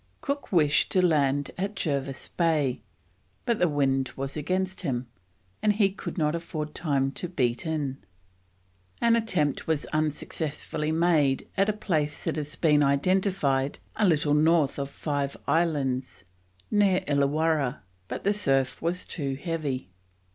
[0.21, 2.81] Cook wished to land at Jervis Bay,
[3.45, 5.05] but the wind was against him,
[5.61, 7.97] and he could not afford time to beat in.
[8.99, 14.79] An attempt was unsuccessfully made at a place that has been identified a little north
[14.79, 16.23] of Five Islands,
[16.71, 19.91] near Illawarra, but the surf was too heavy.